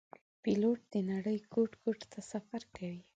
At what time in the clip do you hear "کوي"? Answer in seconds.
2.75-3.01